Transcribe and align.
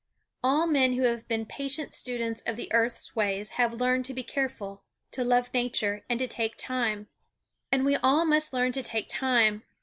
All 0.43 0.65
men 0.65 0.93
who 0.93 1.03
have 1.03 1.27
been 1.27 1.45
patient 1.45 1.93
students 1.93 2.41
of 2.47 2.55
the 2.55 2.73
earth's 2.73 3.15
ways 3.15 3.51
have 3.61 3.71
learned 3.79 4.03
to 4.05 4.15
be 4.15 4.23
careful, 4.23 4.81
to 5.11 5.23
love 5.23 5.53
nature, 5.53 6.03
and 6.09 6.17
to 6.17 6.27
take 6.27 6.55
time. 6.57 7.07
And 7.71 7.85
we 7.85 7.95
all 7.97 8.25
must 8.25 8.51
learn 8.51 8.71
to 8.71 8.81
take 8.81 9.07
time. 9.07 9.61